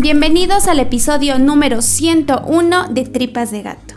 Bienvenidos 0.00 0.68
al 0.68 0.78
episodio 0.78 1.40
número 1.40 1.82
101 1.82 2.88
de 2.90 3.04
Tripas 3.04 3.50
de 3.50 3.62
Gato. 3.62 3.94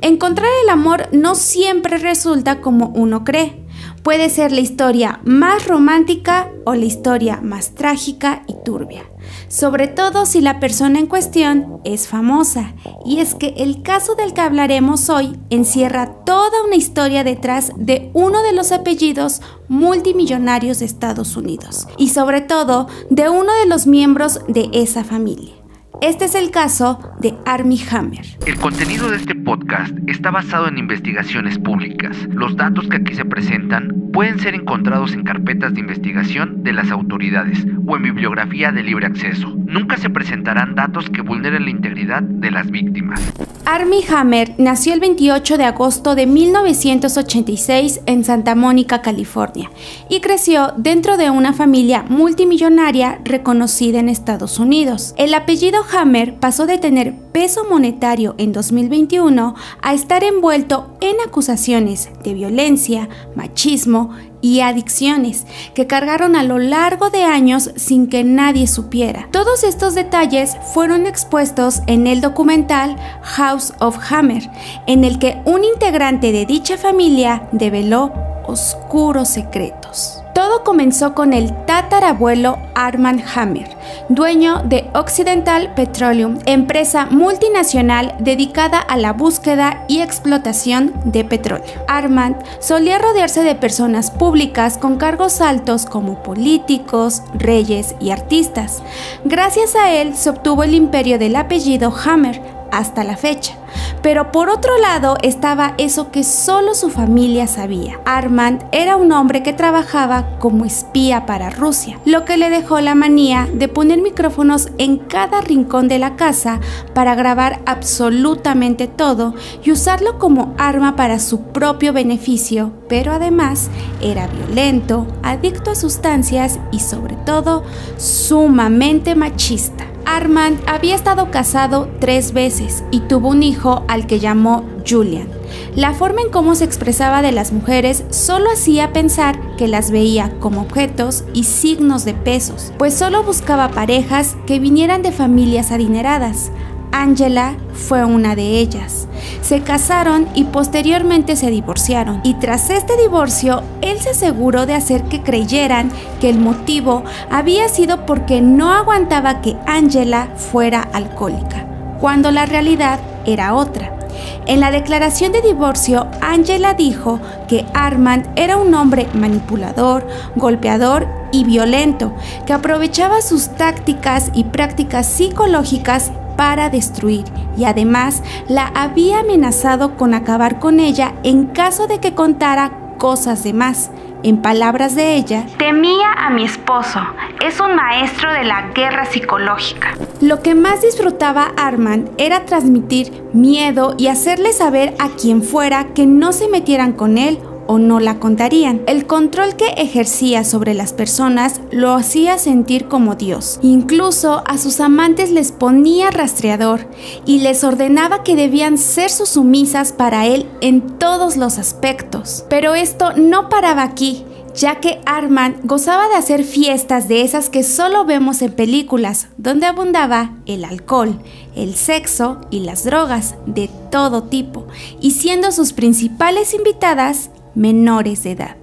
Encontrar 0.00 0.48
el 0.62 0.68
amor 0.68 1.08
no 1.10 1.34
siempre 1.34 1.98
resulta 1.98 2.60
como 2.60 2.92
uno 2.94 3.24
cree. 3.24 3.61
Puede 4.02 4.30
ser 4.30 4.52
la 4.52 4.60
historia 4.60 5.20
más 5.24 5.66
romántica 5.66 6.50
o 6.64 6.74
la 6.74 6.84
historia 6.84 7.40
más 7.40 7.74
trágica 7.74 8.42
y 8.46 8.54
turbia 8.64 9.04
sobre 9.48 9.88
todo 9.88 10.26
si 10.26 10.40
la 10.40 10.60
persona 10.60 10.98
en 10.98 11.06
cuestión 11.06 11.80
es 11.84 12.08
famosa. 12.08 12.74
Y 13.04 13.20
es 13.20 13.34
que 13.34 13.54
el 13.58 13.82
caso 13.82 14.14
del 14.14 14.32
que 14.32 14.40
hablaremos 14.40 15.08
hoy 15.10 15.38
encierra 15.50 16.24
toda 16.24 16.64
una 16.64 16.76
historia 16.76 17.24
detrás 17.24 17.72
de 17.76 18.10
uno 18.14 18.42
de 18.42 18.52
los 18.52 18.72
apellidos 18.72 19.42
multimillonarios 19.68 20.78
de 20.78 20.86
Estados 20.86 21.36
Unidos 21.36 21.86
y 21.96 22.10
sobre 22.10 22.40
todo 22.40 22.88
de 23.10 23.28
uno 23.28 23.52
de 23.60 23.66
los 23.66 23.86
miembros 23.86 24.40
de 24.48 24.70
esa 24.72 25.04
familia. 25.04 25.61
Este 26.02 26.24
es 26.24 26.34
el 26.34 26.50
caso 26.50 26.98
de 27.20 27.32
Armie 27.46 27.78
Hammer. 27.92 28.26
El 28.44 28.58
contenido 28.58 29.08
de 29.08 29.18
este 29.18 29.36
podcast 29.36 29.94
está 30.08 30.32
basado 30.32 30.66
en 30.66 30.76
investigaciones 30.76 31.60
públicas. 31.60 32.16
Los 32.28 32.56
datos 32.56 32.88
que 32.88 32.96
aquí 32.96 33.14
se 33.14 33.24
presentan 33.24 34.10
pueden 34.12 34.40
ser 34.40 34.56
encontrados 34.56 35.12
en 35.12 35.22
carpetas 35.22 35.74
de 35.74 35.80
investigación 35.80 36.64
de 36.64 36.72
las 36.72 36.90
autoridades 36.90 37.64
o 37.86 37.96
en 37.96 38.02
bibliografía 38.02 38.72
de 38.72 38.82
libre 38.82 39.06
acceso. 39.06 39.54
Nunca 39.64 39.96
se 39.96 40.10
presentarán 40.10 40.74
datos 40.74 41.08
que 41.08 41.22
vulneren 41.22 41.66
la 41.66 41.70
integridad 41.70 42.20
de 42.20 42.50
las 42.50 42.68
víctimas. 42.68 43.20
Armie 43.64 44.04
Hammer 44.12 44.54
nació 44.58 44.92
el 44.94 45.00
28 45.00 45.56
de 45.56 45.64
agosto 45.64 46.16
de 46.16 46.26
1986 46.26 48.00
en 48.06 48.24
Santa 48.24 48.56
Mónica, 48.56 49.02
California, 49.02 49.70
y 50.08 50.20
creció 50.20 50.74
dentro 50.76 51.16
de 51.16 51.30
una 51.30 51.52
familia 51.52 52.04
multimillonaria 52.08 53.20
reconocida 53.24 54.00
en 54.00 54.08
Estados 54.08 54.58
Unidos. 54.58 55.14
El 55.16 55.32
apellido 55.32 55.84
Hammer 55.92 56.38
pasó 56.40 56.66
de 56.66 56.78
tener 56.78 57.14
peso 57.32 57.64
monetario 57.64 58.34
en 58.38 58.52
2021 58.52 59.54
a 59.80 59.94
estar 59.94 60.24
envuelto 60.24 60.96
en 61.00 61.16
acusaciones 61.26 62.10
de 62.22 62.34
violencia, 62.34 63.08
machismo 63.34 64.10
y 64.40 64.60
adicciones 64.60 65.46
que 65.74 65.86
cargaron 65.86 66.36
a 66.36 66.42
lo 66.42 66.58
largo 66.58 67.10
de 67.10 67.22
años 67.24 67.70
sin 67.76 68.08
que 68.08 68.24
nadie 68.24 68.66
supiera. 68.66 69.28
Todos 69.30 69.64
estos 69.64 69.94
detalles 69.94 70.56
fueron 70.74 71.06
expuestos 71.06 71.82
en 71.86 72.06
el 72.06 72.20
documental 72.20 72.96
House 73.22 73.72
of 73.78 73.98
Hammer, 74.10 74.50
en 74.86 75.04
el 75.04 75.18
que 75.18 75.40
un 75.44 75.64
integrante 75.64 76.32
de 76.32 76.46
dicha 76.46 76.76
familia 76.76 77.48
develó 77.52 78.12
oscuros 78.46 79.28
secretos. 79.28 80.21
Todo 80.34 80.64
comenzó 80.64 81.14
con 81.14 81.34
el 81.34 81.54
tatarabuelo 81.66 82.58
Armand 82.74 83.22
Hammer, 83.34 83.68
dueño 84.08 84.62
de 84.64 84.88
Occidental 84.94 85.74
Petroleum, 85.74 86.38
empresa 86.46 87.06
multinacional 87.06 88.14
dedicada 88.18 88.78
a 88.78 88.96
la 88.96 89.12
búsqueda 89.12 89.84
y 89.88 90.00
explotación 90.00 90.94
de 91.04 91.24
petróleo. 91.24 91.66
Armand 91.86 92.36
solía 92.60 92.98
rodearse 92.98 93.42
de 93.42 93.54
personas 93.54 94.10
públicas 94.10 94.78
con 94.78 94.96
cargos 94.96 95.40
altos 95.40 95.84
como 95.84 96.22
políticos, 96.22 97.22
reyes 97.34 97.94
y 98.00 98.10
artistas. 98.10 98.82
Gracias 99.24 99.76
a 99.76 99.92
él 99.92 100.16
se 100.16 100.30
obtuvo 100.30 100.62
el 100.64 100.74
imperio 100.74 101.18
del 101.18 101.36
apellido 101.36 101.92
Hammer 102.04 102.40
hasta 102.70 103.04
la 103.04 103.16
fecha. 103.16 103.61
Pero 104.02 104.32
por 104.32 104.48
otro 104.48 104.78
lado 104.78 105.16
estaba 105.22 105.74
eso 105.78 106.10
que 106.10 106.24
solo 106.24 106.74
su 106.74 106.90
familia 106.90 107.46
sabía. 107.46 108.00
Armand 108.04 108.64
era 108.72 108.96
un 108.96 109.12
hombre 109.12 109.42
que 109.42 109.52
trabajaba 109.52 110.38
como 110.38 110.64
espía 110.64 111.26
para 111.26 111.50
Rusia, 111.50 111.98
lo 112.04 112.24
que 112.24 112.36
le 112.36 112.50
dejó 112.50 112.80
la 112.80 112.94
manía 112.94 113.48
de 113.52 113.68
poner 113.68 114.00
micrófonos 114.00 114.68
en 114.78 114.98
cada 114.98 115.40
rincón 115.40 115.88
de 115.88 115.98
la 115.98 116.16
casa 116.16 116.60
para 116.94 117.14
grabar 117.14 117.60
absolutamente 117.66 118.86
todo 118.86 119.34
y 119.62 119.72
usarlo 119.72 120.18
como 120.18 120.54
arma 120.58 120.96
para 120.96 121.18
su 121.18 121.42
propio 121.42 121.92
beneficio, 121.92 122.72
pero 122.88 123.12
además 123.12 123.70
era 124.00 124.26
violento, 124.26 125.06
adicto 125.22 125.70
a 125.70 125.74
sustancias 125.74 126.58
y 126.70 126.80
sobre 126.80 127.16
todo 127.16 127.64
sumamente 127.96 129.14
machista. 129.14 129.91
Armand 130.04 130.60
había 130.66 130.94
estado 130.94 131.30
casado 131.30 131.88
tres 132.00 132.32
veces 132.32 132.84
y 132.90 133.00
tuvo 133.00 133.28
un 133.28 133.42
hijo 133.42 133.84
al 133.88 134.06
que 134.06 134.20
llamó 134.20 134.64
Julian. 134.88 135.28
La 135.74 135.94
forma 135.94 136.22
en 136.22 136.30
cómo 136.30 136.54
se 136.54 136.64
expresaba 136.64 137.22
de 137.22 137.32
las 137.32 137.52
mujeres 137.52 138.04
solo 138.10 138.50
hacía 138.50 138.92
pensar 138.92 139.38
que 139.56 139.68
las 139.68 139.90
veía 139.90 140.32
como 140.40 140.62
objetos 140.62 141.24
y 141.32 141.44
signos 141.44 142.04
de 142.04 142.14
pesos, 142.14 142.72
pues 142.78 142.94
solo 142.94 143.22
buscaba 143.22 143.68
parejas 143.68 144.36
que 144.46 144.58
vinieran 144.58 145.02
de 145.02 145.12
familias 145.12 145.70
adineradas. 145.70 146.50
Angela 146.92 147.56
fue 147.72 148.04
una 148.04 148.36
de 148.36 148.58
ellas. 148.58 149.08
Se 149.40 149.60
casaron 149.60 150.28
y 150.34 150.44
posteriormente 150.44 151.36
se 151.36 151.50
divorciaron. 151.50 152.20
Y 152.22 152.34
tras 152.34 152.70
este 152.70 152.96
divorcio, 152.96 153.62
él 153.80 153.98
se 153.98 154.10
aseguró 154.10 154.66
de 154.66 154.74
hacer 154.74 155.04
que 155.04 155.22
creyeran 155.22 155.90
que 156.20 156.30
el 156.30 156.38
motivo 156.38 157.02
había 157.30 157.68
sido 157.68 158.06
porque 158.06 158.40
no 158.40 158.72
aguantaba 158.72 159.40
que 159.40 159.56
Angela 159.66 160.28
fuera 160.36 160.82
alcohólica, 160.92 161.66
cuando 162.00 162.30
la 162.30 162.46
realidad 162.46 163.00
era 163.26 163.54
otra. 163.54 163.98
En 164.46 164.60
la 164.60 164.70
declaración 164.70 165.32
de 165.32 165.40
divorcio, 165.40 166.08
Angela 166.20 166.74
dijo 166.74 167.20
que 167.48 167.64
Armand 167.74 168.28
era 168.36 168.56
un 168.56 168.74
hombre 168.74 169.06
manipulador, 169.14 170.06
golpeador 170.36 171.06
y 171.32 171.44
violento, 171.44 172.12
que 172.46 172.52
aprovechaba 172.52 173.22
sus 173.22 173.48
tácticas 173.50 174.30
y 174.34 174.44
prácticas 174.44 175.06
psicológicas 175.06 176.10
para 176.36 176.68
destruir 176.68 177.24
y 177.56 177.64
además 177.64 178.22
la 178.48 178.66
había 178.74 179.20
amenazado 179.20 179.96
con 179.96 180.14
acabar 180.14 180.58
con 180.58 180.80
ella 180.80 181.14
en 181.22 181.46
caso 181.46 181.86
de 181.86 182.00
que 182.00 182.14
contara 182.14 182.72
cosas 182.98 183.42
de 183.44 183.52
más. 183.52 183.90
En 184.24 184.40
palabras 184.40 184.94
de 184.94 185.16
ella, 185.16 185.46
temía 185.58 186.12
a 186.12 186.30
mi 186.30 186.44
esposo, 186.44 187.00
es 187.44 187.58
un 187.58 187.74
maestro 187.74 188.32
de 188.32 188.44
la 188.44 188.68
guerra 188.72 189.04
psicológica. 189.04 189.96
Lo 190.20 190.42
que 190.42 190.54
más 190.54 190.80
disfrutaba 190.80 191.50
Armand 191.56 192.08
era 192.18 192.44
transmitir 192.44 193.24
miedo 193.32 193.96
y 193.98 194.06
hacerle 194.06 194.52
saber 194.52 194.94
a 195.00 195.08
quien 195.08 195.42
fuera 195.42 195.86
que 195.94 196.06
no 196.06 196.32
se 196.32 196.46
metieran 196.46 196.92
con 196.92 197.18
él 197.18 197.40
o 197.72 197.78
no 197.78 198.00
la 198.00 198.18
contarían. 198.18 198.82
El 198.86 199.06
control 199.06 199.56
que 199.56 199.68
ejercía 199.78 200.44
sobre 200.44 200.74
las 200.74 200.92
personas 200.92 201.62
lo 201.70 201.94
hacía 201.94 202.36
sentir 202.36 202.86
como 202.86 203.14
Dios. 203.14 203.58
Incluso 203.62 204.42
a 204.46 204.58
sus 204.58 204.78
amantes 204.78 205.30
les 205.30 205.52
ponía 205.52 206.10
rastreador 206.10 206.86
y 207.24 207.38
les 207.38 207.64
ordenaba 207.64 208.24
que 208.24 208.36
debían 208.36 208.76
ser 208.76 209.08
sus 209.08 209.30
sumisas 209.30 209.92
para 209.92 210.26
él 210.26 210.44
en 210.60 210.82
todos 210.98 211.38
los 211.38 211.56
aspectos. 211.56 212.44
Pero 212.50 212.74
esto 212.74 213.12
no 213.16 213.48
paraba 213.48 213.84
aquí 213.84 214.26
ya 214.54 214.80
que 214.80 215.00
Armand 215.06 215.60
gozaba 215.64 216.08
de 216.08 216.16
hacer 216.16 216.44
fiestas 216.44 217.08
de 217.08 217.22
esas 217.22 217.48
que 217.48 217.62
solo 217.62 218.04
vemos 218.04 218.42
en 218.42 218.52
películas, 218.52 219.28
donde 219.38 219.64
abundaba 219.64 220.32
el 220.44 220.66
alcohol, 220.66 221.22
el 221.56 221.74
sexo 221.74 222.38
y 222.50 222.60
las 222.60 222.84
drogas 222.84 223.34
de 223.46 223.70
todo 223.90 224.24
tipo, 224.24 224.66
y 225.00 225.12
siendo 225.12 225.52
sus 225.52 225.72
principales 225.72 226.52
invitadas 226.52 227.30
menores 227.54 228.22
de 228.24 228.32
edad. 228.32 228.56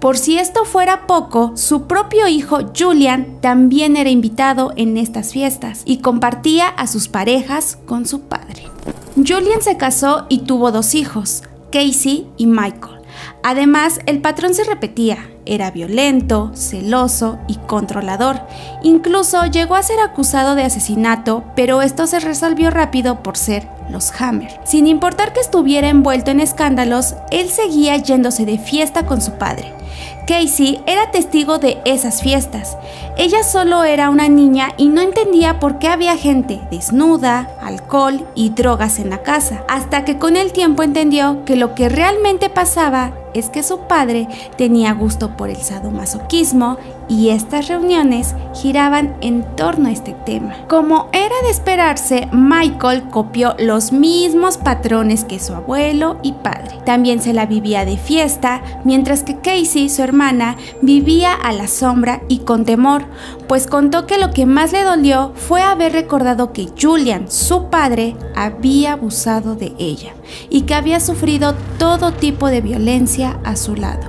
Por 0.00 0.18
si 0.18 0.38
esto 0.38 0.64
fuera 0.64 1.06
poco, 1.06 1.52
su 1.56 1.86
propio 1.86 2.26
hijo 2.28 2.60
Julian 2.76 3.38
también 3.40 3.96
era 3.96 4.10
invitado 4.10 4.72
en 4.76 4.96
estas 4.96 5.32
fiestas 5.32 5.82
y 5.84 5.98
compartía 5.98 6.68
a 6.68 6.86
sus 6.86 7.08
parejas 7.08 7.78
con 7.86 8.06
su 8.06 8.22
padre. 8.22 8.68
Julian 9.16 9.62
se 9.62 9.76
casó 9.76 10.26
y 10.28 10.40
tuvo 10.40 10.72
dos 10.72 10.94
hijos, 10.94 11.42
Casey 11.70 12.26
y 12.36 12.46
Michael. 12.46 13.02
Además, 13.42 14.00
el 14.06 14.20
patrón 14.20 14.54
se 14.54 14.64
repetía, 14.64 15.30
era 15.44 15.70
violento, 15.70 16.52
celoso 16.54 17.38
y 17.48 17.56
controlador. 17.56 18.40
Incluso 18.82 19.44
llegó 19.46 19.74
a 19.74 19.82
ser 19.82 20.00
acusado 20.00 20.54
de 20.54 20.62
asesinato, 20.62 21.44
pero 21.56 21.82
esto 21.82 22.06
se 22.06 22.20
resolvió 22.20 22.70
rápido 22.70 23.22
por 23.22 23.36
ser 23.36 23.68
los 23.92 24.12
Hammer. 24.20 24.60
Sin 24.64 24.86
importar 24.86 25.32
que 25.32 25.40
estuviera 25.40 25.88
envuelto 25.88 26.30
en 26.30 26.40
escándalos, 26.40 27.14
él 27.30 27.48
seguía 27.48 27.96
yéndose 27.96 28.44
de 28.44 28.58
fiesta 28.58 29.06
con 29.06 29.20
su 29.20 29.32
padre. 29.32 29.72
Casey 30.26 30.80
era 30.86 31.10
testigo 31.10 31.58
de 31.58 31.78
esas 31.84 32.22
fiestas. 32.22 32.76
Ella 33.16 33.42
solo 33.42 33.84
era 33.84 34.08
una 34.08 34.28
niña 34.28 34.70
y 34.76 34.88
no 34.88 35.00
entendía 35.00 35.60
por 35.60 35.78
qué 35.78 35.88
había 35.88 36.16
gente 36.16 36.60
desnuda, 36.70 37.50
alcohol 37.60 38.26
y 38.34 38.50
drogas 38.50 38.98
en 38.98 39.10
la 39.10 39.22
casa, 39.22 39.64
hasta 39.68 40.04
que 40.04 40.18
con 40.18 40.36
el 40.36 40.52
tiempo 40.52 40.82
entendió 40.82 41.44
que 41.44 41.56
lo 41.56 41.74
que 41.74 41.88
realmente 41.88 42.48
pasaba 42.48 43.12
es 43.34 43.48
que 43.48 43.62
su 43.62 43.80
padre 43.80 44.28
tenía 44.56 44.92
gusto 44.92 45.36
por 45.36 45.50
el 45.50 45.56
sadomasoquismo 45.56 46.78
y 47.08 47.28
estas 47.28 47.68
reuniones 47.68 48.34
giraban 48.54 49.16
en 49.20 49.44
torno 49.56 49.88
a 49.88 49.92
este 49.92 50.14
tema. 50.24 50.66
Como 50.68 51.08
era 51.12 51.34
de 51.44 51.50
esperarse, 51.50 52.28
Michael 52.32 53.08
copió 53.10 53.54
los 53.58 53.92
mismos 53.92 54.56
patrones 54.56 55.24
que 55.24 55.38
su 55.38 55.52
abuelo 55.54 56.18
y 56.22 56.32
padre. 56.32 56.78
También 56.86 57.20
se 57.20 57.32
la 57.32 57.46
vivía 57.46 57.84
de 57.84 57.96
fiesta, 57.96 58.62
mientras 58.84 59.22
que 59.22 59.36
Casey, 59.36 59.88
su 59.88 60.02
hermana, 60.02 60.56
vivía 60.80 61.34
a 61.34 61.52
la 61.52 61.68
sombra 61.68 62.22
y 62.28 62.38
con 62.38 62.64
temor, 62.64 63.04
pues 63.46 63.66
contó 63.66 64.06
que 64.06 64.18
lo 64.18 64.30
que 64.30 64.46
más 64.46 64.72
le 64.72 64.82
dolió 64.82 65.32
fue 65.34 65.60
haber 65.60 65.92
recordado 65.92 66.52
que 66.52 66.68
Julian, 66.80 67.30
su 67.30 67.66
padre, 67.66 68.16
había 68.34 68.94
abusado 68.94 69.54
de 69.54 69.74
ella 69.78 70.14
y 70.48 70.62
que 70.62 70.74
había 70.74 71.00
sufrido 71.00 71.54
todo 71.78 72.12
tipo 72.12 72.48
de 72.48 72.60
violencia 72.60 73.21
a 73.24 73.56
su 73.56 73.76
lado. 73.76 74.02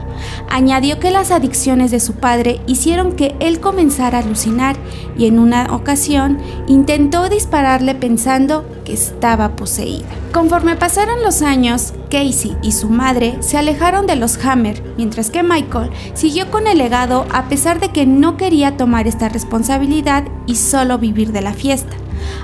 Añadió 0.50 1.00
que 1.00 1.12
las 1.12 1.32
adicciones 1.32 1.92
de 1.92 2.00
su 2.00 2.14
padre 2.14 2.62
hicieron 2.68 3.14
que 3.14 3.36
él 3.40 3.60
comenzara 3.60 4.18
a 4.18 4.22
alucinar 4.22 4.76
y 5.18 5.28
en 5.28 5.40
una 5.40 5.74
ocasión 5.74 6.40
intentó 6.68 7.30
dispararle 7.30 7.96
pensando 7.96 8.66
que 8.86 8.94
estaba 8.94 9.56
poseída. 9.56 10.08
Conforme 10.34 10.76
pasaron 10.76 11.24
los 11.24 11.42
años, 11.42 11.94
Casey 12.10 12.56
y 12.62 12.72
su 12.72 12.90
madre 12.90 13.38
se 13.42 13.58
alejaron 13.58 14.08
de 14.08 14.16
los 14.16 14.44
Hammer, 14.44 14.84
mientras 14.98 15.30
que 15.30 15.44
Michael 15.44 15.92
siguió 16.14 16.50
con 16.52 16.68
el 16.68 16.78
legado 16.78 17.26
a 17.32 17.50
pesar 17.50 17.80
de 17.80 17.90
que 17.90 18.06
no 18.06 18.38
quería 18.38 18.78
tomar 18.78 19.08
esta 19.08 19.30
responsabilidad 19.30 20.24
y 20.48 20.56
solo 20.56 20.98
vivir 20.98 21.32
de 21.32 21.42
la 21.42 21.54
fiesta. 21.54 21.96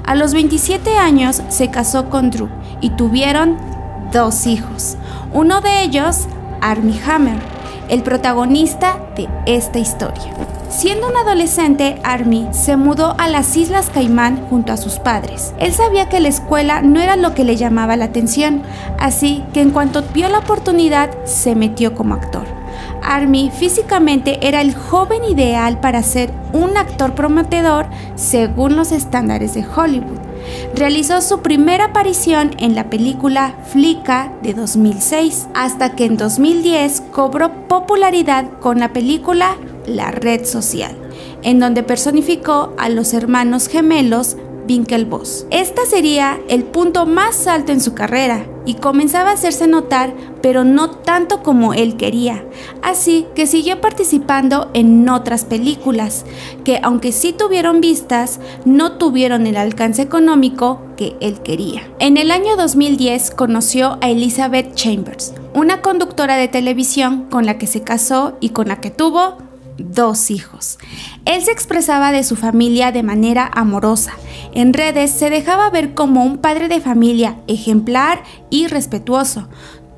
A 0.05 0.15
los 0.15 0.33
27 0.33 0.97
años 0.97 1.41
se 1.49 1.69
casó 1.69 2.09
con 2.09 2.31
Drew 2.31 2.49
y 2.81 2.91
tuvieron 2.91 3.57
dos 4.11 4.47
hijos. 4.47 4.97
Uno 5.33 5.61
de 5.61 5.83
ellos, 5.83 6.27
Armie 6.61 6.99
Hammer, 7.05 7.39
el 7.89 8.03
protagonista 8.03 8.97
de 9.15 9.27
esta 9.45 9.79
historia. 9.79 10.33
Siendo 10.69 11.09
un 11.09 11.17
adolescente, 11.17 11.99
Army 12.03 12.47
se 12.51 12.77
mudó 12.77 13.15
a 13.17 13.27
las 13.27 13.57
Islas 13.57 13.89
Caimán 13.89 14.45
junto 14.49 14.71
a 14.71 14.77
sus 14.77 14.99
padres. 14.99 15.53
Él 15.59 15.73
sabía 15.73 16.07
que 16.09 16.19
la 16.19 16.29
escuela 16.29 16.81
no 16.81 17.01
era 17.01 17.15
lo 17.15 17.33
que 17.33 17.43
le 17.43 17.55
llamaba 17.55 17.95
la 17.95 18.05
atención, 18.05 18.61
así 18.99 19.43
que 19.51 19.61
en 19.61 19.71
cuanto 19.71 20.03
vio 20.13 20.29
la 20.29 20.39
oportunidad, 20.39 21.09
se 21.25 21.55
metió 21.55 21.95
como 21.95 22.13
actor. 22.13 22.45
Army 23.01 23.51
físicamente 23.51 24.47
era 24.47 24.61
el 24.61 24.75
joven 24.75 25.23
ideal 25.23 25.79
para 25.79 26.03
ser 26.03 26.31
un 26.53 26.77
actor 26.77 27.15
prometedor 27.15 27.87
según 28.15 28.75
los 28.75 28.91
estándares 28.91 29.55
de 29.55 29.65
Hollywood 29.65 30.28
realizó 30.75 31.21
su 31.21 31.41
primera 31.41 31.85
aparición 31.85 32.51
en 32.59 32.75
la 32.75 32.89
película 32.89 33.55
Flicka 33.71 34.33
de 34.41 34.53
2006, 34.53 35.47
hasta 35.53 35.95
que 35.95 36.05
en 36.05 36.17
2010 36.17 37.01
cobró 37.11 37.67
popularidad 37.67 38.59
con 38.59 38.79
la 38.79 38.93
película 38.93 39.57
La 39.85 40.11
Red 40.11 40.45
Social, 40.45 40.95
en 41.43 41.59
donde 41.59 41.83
personificó 41.83 42.73
a 42.77 42.89
los 42.89 43.13
hermanos 43.13 43.67
gemelos 43.67 44.37
Winklevoss. 44.69 45.47
Esta 45.49 45.85
sería 45.85 46.39
el 46.47 46.63
punto 46.63 47.05
más 47.05 47.47
alto 47.47 47.71
en 47.71 47.81
su 47.81 47.93
carrera 47.95 48.45
y 48.65 48.75
comenzaba 48.75 49.31
a 49.31 49.33
hacerse 49.33 49.67
notar, 49.67 50.13
pero 50.41 50.63
no 50.63 50.91
tanto 50.91 51.41
como 51.41 51.73
él 51.73 51.97
quería. 51.97 52.45
Así 52.83 53.25
que 53.33 53.47
siguió 53.47 53.81
participando 53.81 54.69
en 54.73 55.09
otras 55.09 55.43
películas, 55.43 56.25
que 56.63 56.79
aunque 56.83 57.11
sí 57.11 57.33
tuvieron 57.33 57.81
vistas, 57.81 58.39
no 58.63 58.93
tuvieron 58.93 59.47
el 59.47 59.57
alcance 59.57 60.03
económico 60.03 60.81
que 60.97 61.15
él 61.19 61.41
quería. 61.41 61.89
En 61.99 62.17
el 62.17 62.29
año 62.29 62.55
2010 62.55 63.31
conoció 63.31 63.97
a 64.01 64.09
Elizabeth 64.09 64.75
Chambers, 64.75 65.33
una 65.53 65.81
conductora 65.81 66.35
de 66.37 66.47
televisión 66.47 67.25
con 67.29 67.45
la 67.45 67.57
que 67.57 67.67
se 67.67 67.81
casó 67.81 68.37
y 68.39 68.49
con 68.49 68.67
la 68.67 68.79
que 68.79 68.91
tuvo 68.91 69.37
dos 69.79 70.29
hijos. 70.29 70.77
Él 71.25 71.41
se 71.43 71.51
expresaba 71.51 72.11
de 72.11 72.23
su 72.23 72.35
familia 72.35 72.91
de 72.91 73.03
manera 73.03 73.49
amorosa. 73.53 74.13
En 74.53 74.73
redes 74.73 75.11
se 75.11 75.29
dejaba 75.29 75.69
ver 75.69 75.93
como 75.93 76.23
un 76.23 76.37
padre 76.37 76.67
de 76.67 76.81
familia 76.81 77.37
ejemplar 77.47 78.23
y 78.49 78.67
respetuoso. 78.67 79.47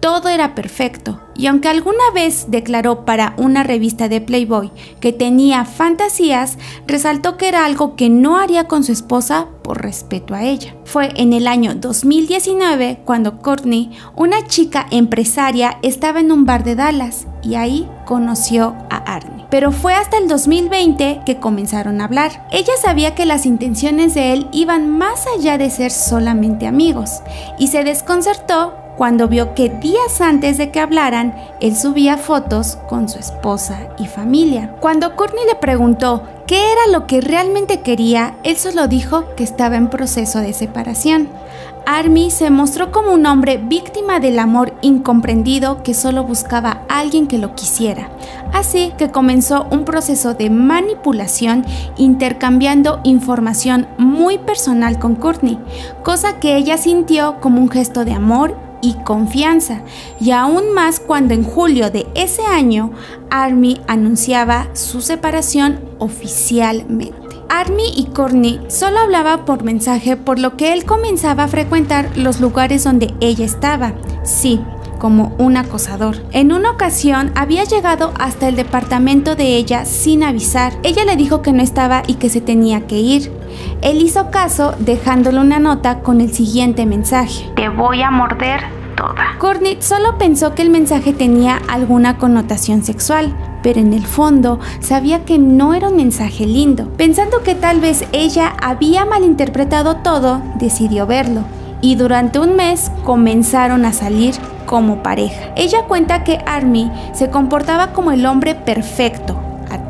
Todo 0.02 0.30
era 0.30 0.56
perfecto, 0.56 1.22
y 1.36 1.46
aunque 1.46 1.70
alguna 1.70 2.10
vez 2.16 2.46
declaró 2.48 3.06
para 3.06 3.36
una 3.38 3.62
revista 3.62 4.10
de 4.10 4.20
Playboy 4.20 4.72
que 5.00 5.14
tenía 5.14 5.64
fantasías, 5.64 6.58
resaltó 6.88 7.38
que 7.38 7.48
era 7.48 7.66
algo 7.66 7.96
que 7.96 8.10
no 8.10 8.38
haría 8.38 8.68
con 8.68 8.84
su 8.84 8.92
esposa 8.92 9.50
por 9.62 9.84
respeto 9.84 10.34
a 10.34 10.44
ella. 10.44 10.76
Fue 10.86 11.12
en 11.18 11.34
el 11.34 11.46
año 11.46 11.76
2019 11.76 13.02
cuando 13.06 13.38
Courtney, 13.38 13.92
una 14.16 14.48
chica 14.48 14.88
empresaria, 14.90 15.78
estaba 15.84 16.20
en 16.20 16.32
un 16.32 16.48
bar 16.48 16.64
de 16.64 16.74
Dallas 16.74 17.28
y 17.44 17.54
ahí 17.54 17.88
conoció 18.06 18.76
a 18.90 18.98
Arnie. 18.98 19.46
Pero 19.52 19.72
fue 19.72 19.94
hasta 19.94 20.18
el 20.18 20.28
2020 20.28 21.22
que 21.28 21.40
comenzaron 21.40 22.02
a 22.02 22.06
hablar. 22.06 22.48
Ella 22.52 22.74
sabía 22.82 23.14
que 23.14 23.28
las 23.28 23.46
intenciones 23.46 24.16
de 24.16 24.34
él 24.34 24.48
iban 24.52 24.90
más 24.90 25.26
allá 25.38 25.60
de 25.60 25.70
ser 25.70 25.92
solamente 25.92 26.66
amigos 26.66 27.22
y 27.60 27.68
se 27.68 27.84
desconcertó 27.84 28.74
cuando 28.98 29.28
vio 29.28 29.54
que 29.56 29.70
días 29.70 30.22
antes 30.22 30.58
de 30.58 30.70
que 30.70 30.80
hablaran, 30.80 31.36
él 31.60 31.76
subía 31.76 32.18
fotos 32.18 32.78
con 32.88 33.10
su 33.10 33.20
esposa 33.20 33.88
y 33.98 34.06
familia. 34.06 34.76
Cuando 34.80 35.16
Courtney 35.16 35.46
le 35.48 35.56
preguntó 35.56 36.24
qué 36.46 36.58
era 36.58 36.92
lo 36.92 37.08
que 37.08 37.22
realmente 37.22 37.82
quería, 37.82 38.36
él 38.44 38.58
solo 38.58 38.88
dijo 38.88 39.24
que 39.36 39.44
estaba 39.44 39.78
en 39.78 39.90
proceso 39.90 40.40
de 40.40 40.54
separación. 40.54 41.30
Army 41.86 42.30
se 42.30 42.52
mostró 42.52 42.92
como 42.92 43.12
un 43.12 43.26
hombre 43.26 43.58
víctima 43.58 44.20
del 44.20 44.38
amor 44.38 44.74
incomprendido 44.82 45.82
que 45.82 45.96
solo 45.96 46.24
buscaba 46.24 46.84
a 46.88 47.00
alguien 47.00 47.28
que 47.28 47.40
lo 47.40 47.56
quisiera. 47.56 48.10
Así 48.54 48.94
que 48.98 49.10
comenzó 49.10 49.66
un 49.72 49.84
proceso 49.84 50.36
de 50.36 50.50
manipulación 50.50 51.66
intercambiando 51.98 53.00
información 53.04 53.88
muy 53.98 54.38
personal 54.38 55.00
con 55.00 55.16
Courtney, 55.16 55.58
cosa 56.04 56.40
que 56.40 56.56
ella 56.56 56.78
sintió 56.78 57.40
como 57.42 57.62
un 57.62 57.70
gesto 57.70 58.06
de 58.06 58.14
amor 58.14 58.71
y 58.82 58.94
confianza, 59.04 59.82
y 60.20 60.32
aún 60.32 60.74
más 60.74 61.00
cuando 61.00 61.34
en 61.34 61.44
julio 61.44 61.90
de 61.92 62.08
ese 62.16 62.44
año 62.46 62.92
Army 63.30 63.82
anunciaba 63.88 64.68
su 64.74 65.02
separación 65.02 65.80
oficialmente. 66.00 67.22
Army 67.50 67.92
y 67.96 68.06
Courtney 68.06 68.62
solo 68.70 69.00
hablaba 69.00 69.44
por 69.44 69.64
mensaje 69.64 70.16
por 70.16 70.40
lo 70.40 70.56
que 70.56 70.72
él 70.72 70.86
comenzaba 70.86 71.44
a 71.44 71.48
frecuentar 71.50 72.18
los 72.18 72.40
lugares 72.40 72.86
donde 72.86 73.14
ella 73.20 73.44
estaba. 73.44 73.94
Sí, 74.24 74.62
como 75.02 75.36
un 75.38 75.58
acosador. 75.58 76.16
En 76.32 76.54
una 76.54 76.72
ocasión 76.72 77.32
había 77.36 77.64
llegado 77.64 78.14
hasta 78.20 78.48
el 78.48 78.56
departamento 78.56 79.36
de 79.36 79.58
ella 79.58 79.84
sin 79.84 80.24
avisar. 80.24 80.74
Ella 80.84 81.04
le 81.04 81.16
dijo 81.16 81.42
que 81.42 81.52
no 81.52 81.62
estaba 81.64 82.04
y 82.06 82.14
que 82.14 82.30
se 82.30 82.40
tenía 82.40 82.86
que 82.86 83.00
ir. 83.00 83.32
Él 83.82 84.02
hizo 84.02 84.30
caso 84.30 84.76
dejándole 84.78 85.40
una 85.40 85.60
nota 85.60 86.00
con 86.00 86.22
el 86.22 86.32
siguiente 86.34 86.86
mensaje. 86.86 87.52
Te 87.56 87.68
voy 87.68 88.02
a 88.04 88.12
morder 88.12 88.62
toda. 88.96 89.38
Courtney 89.40 89.78
solo 89.80 90.18
pensó 90.20 90.54
que 90.54 90.62
el 90.62 90.70
mensaje 90.70 91.14
tenía 91.14 91.60
alguna 91.68 92.18
connotación 92.18 92.84
sexual, 92.84 93.36
pero 93.64 93.80
en 93.80 93.94
el 93.94 94.06
fondo 94.06 94.60
sabía 94.82 95.26
que 95.26 95.40
no 95.40 95.74
era 95.74 95.90
un 95.90 95.96
mensaje 95.96 96.46
lindo. 96.46 96.90
Pensando 96.96 97.42
que 97.42 97.56
tal 97.56 97.80
vez 97.80 98.06
ella 98.12 98.54
había 98.62 99.06
malinterpretado 99.06 99.98
todo, 99.98 100.42
decidió 100.60 101.08
verlo. 101.08 101.42
Y 101.82 101.96
durante 101.96 102.38
un 102.38 102.56
mes 102.56 102.92
comenzaron 103.04 103.86
a 103.86 103.94
salir 103.94 104.36
como 104.68 105.02
pareja. 105.02 105.52
Ella 105.56 105.86
cuenta 105.88 106.24
que 106.24 106.40
Army 106.46 106.92
se 107.14 107.32
comportaba 107.32 107.94
como 107.94 108.12
el 108.12 108.28
hombre 108.28 108.54
perfecto, 108.54 109.38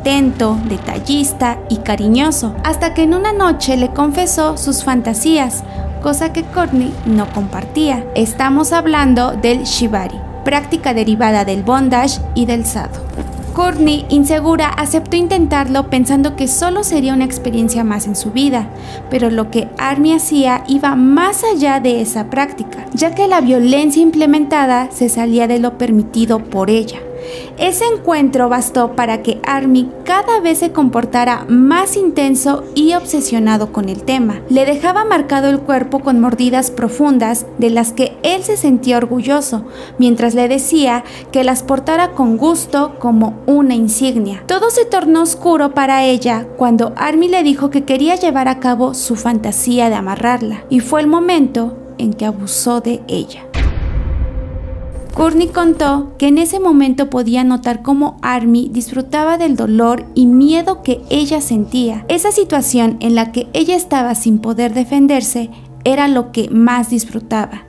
atento, 0.02 0.58
detallista 0.68 1.60
y 1.68 1.76
cariñoso, 1.76 2.56
hasta 2.64 2.92
que 2.92 3.04
en 3.04 3.14
una 3.14 3.32
noche 3.32 3.76
le 3.76 3.90
confesó 3.90 4.56
sus 4.56 4.82
fantasías, 4.82 5.62
cosa 6.02 6.32
que 6.32 6.42
Courtney 6.42 6.92
no 7.06 7.32
compartía. 7.32 8.04
Estamos 8.16 8.72
hablando 8.72 9.30
del 9.30 9.62
shibari, 9.62 10.18
práctica 10.44 10.92
derivada 10.92 11.44
del 11.44 11.62
bondage 11.62 12.20
y 12.34 12.46
del 12.46 12.66
sado. 12.66 13.00
Courtney, 13.52 14.04
insegura, 14.08 14.70
aceptó 14.70 15.16
intentarlo 15.16 15.88
pensando 15.88 16.34
que 16.34 16.48
solo 16.48 16.82
sería 16.82 17.14
una 17.14 17.24
experiencia 17.24 17.84
más 17.84 18.08
en 18.08 18.16
su 18.16 18.32
vida, 18.32 18.66
pero 19.08 19.30
lo 19.30 19.52
que 19.52 19.68
Army 19.78 20.14
hacía 20.14 20.64
iba 20.66 20.96
más 20.96 21.44
allá 21.44 21.78
de 21.78 22.00
esa 22.00 22.28
práctica, 22.28 22.86
ya 22.92 23.14
que 23.14 23.28
la 23.28 23.40
violencia 23.40 24.02
implementada 24.02 24.88
se 24.90 25.08
salía 25.08 25.46
de 25.46 25.60
lo 25.60 25.78
permitido 25.78 26.40
por 26.40 26.70
ella. 26.70 26.98
Ese 27.58 27.84
encuentro 27.86 28.48
bastó 28.48 28.92
para 28.96 29.22
que 29.22 29.40
Army 29.44 29.88
cada 30.04 30.40
vez 30.40 30.58
se 30.58 30.72
comportara 30.72 31.44
más 31.48 31.96
intenso 31.96 32.64
y 32.74 32.94
obsesionado 32.94 33.72
con 33.72 33.88
el 33.88 34.02
tema. 34.02 34.40
Le 34.48 34.64
dejaba 34.64 35.04
marcado 35.04 35.48
el 35.48 35.60
cuerpo 35.60 36.00
con 36.00 36.20
mordidas 36.20 36.70
profundas 36.70 37.46
de 37.58 37.70
las 37.70 37.92
que 37.92 38.16
él 38.22 38.42
se 38.42 38.56
sentía 38.56 38.96
orgulloso, 38.96 39.64
mientras 39.98 40.34
le 40.34 40.48
decía 40.48 41.04
que 41.30 41.44
las 41.44 41.62
portara 41.62 42.12
con 42.12 42.36
gusto 42.36 42.96
como 42.98 43.40
una 43.46 43.74
insignia. 43.74 44.42
Todo 44.46 44.70
se 44.70 44.84
tornó 44.84 45.22
oscuro 45.22 45.74
para 45.74 46.04
ella 46.04 46.46
cuando 46.56 46.92
Army 46.96 47.28
le 47.28 47.42
dijo 47.42 47.70
que 47.70 47.84
quería 47.84 48.16
llevar 48.16 48.48
a 48.48 48.60
cabo 48.60 48.94
su 48.94 49.16
fantasía 49.16 49.88
de 49.88 49.94
amarrarla, 49.94 50.64
y 50.68 50.80
fue 50.80 51.00
el 51.00 51.06
momento 51.06 51.76
en 51.98 52.12
que 52.12 52.26
abusó 52.26 52.80
de 52.80 53.02
ella. 53.08 53.46
Courtney 55.14 55.48
contó 55.48 56.14
que 56.16 56.28
en 56.28 56.38
ese 56.38 56.58
momento 56.58 57.10
podía 57.10 57.44
notar 57.44 57.82
cómo 57.82 58.16
Army 58.22 58.70
disfrutaba 58.72 59.36
del 59.36 59.56
dolor 59.56 60.06
y 60.14 60.26
miedo 60.26 60.82
que 60.82 61.02
ella 61.10 61.42
sentía. 61.42 62.06
Esa 62.08 62.32
situación 62.32 62.96
en 63.00 63.14
la 63.14 63.30
que 63.30 63.46
ella 63.52 63.76
estaba 63.76 64.14
sin 64.14 64.38
poder 64.38 64.72
defenderse 64.72 65.50
era 65.84 66.08
lo 66.08 66.32
que 66.32 66.48
más 66.48 66.88
disfrutaba. 66.88 67.64